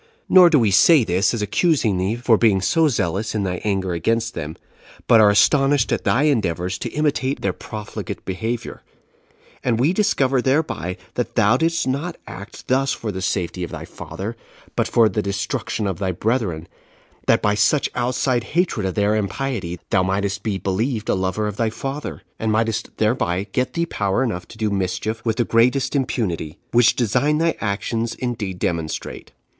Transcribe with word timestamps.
Nor 0.27 0.49
do 0.49 0.57
we 0.57 0.71
say 0.71 1.03
this 1.03 1.31
as 1.31 1.43
accusing 1.43 1.99
thee 1.99 2.15
for 2.15 2.35
being 2.35 2.59
so 2.59 2.87
zealous 2.87 3.35
in 3.35 3.43
thy 3.43 3.57
anger 3.63 3.93
against 3.93 4.33
them, 4.33 4.55
but 5.05 5.21
are 5.21 5.29
astonished 5.29 5.91
at 5.91 6.05
thy 6.05 6.23
endeavors 6.23 6.79
to 6.79 6.89
imitate 6.89 7.41
their 7.41 7.53
profligate 7.53 8.25
behavior; 8.25 8.81
and 9.63 9.79
we 9.79 9.93
discover 9.93 10.41
thereby 10.41 10.97
that 11.13 11.35
thou 11.35 11.55
didst 11.55 11.87
not 11.87 12.15
act 12.25 12.67
thus 12.67 12.91
for 12.93 13.11
the 13.11 13.21
safety 13.21 13.63
of 13.63 13.69
thy 13.69 13.85
father, 13.85 14.35
but 14.75 14.87
for 14.87 15.07
the 15.07 15.21
destruction 15.21 15.85
of 15.85 15.99
thy 15.99 16.11
brethren, 16.11 16.67
that 17.27 17.43
by 17.43 17.53
such 17.53 17.87
outside 17.93 18.43
hatred 18.55 18.87
of 18.87 18.95
their 18.95 19.15
impiety 19.15 19.79
thou 19.91 20.01
mightest 20.01 20.41
be 20.41 20.57
believed 20.57 21.09
a 21.09 21.13
lover 21.13 21.45
of 21.47 21.57
thy 21.57 21.69
father, 21.69 22.23
and 22.39 22.51
mightest 22.51 22.89
thereby 22.97 23.45
get 23.51 23.73
thee 23.73 23.85
power 23.85 24.23
enough 24.23 24.47
to 24.47 24.57
do 24.57 24.71
mischief 24.71 25.23
with 25.23 25.35
the 25.35 25.45
greatest 25.45 25.95
impunity; 25.95 26.57
which 26.71 26.95
design 26.95 27.37
thy 27.37 27.55
actions 27.61 28.15
indeed 28.15 28.57
demonstrate. 28.57 29.31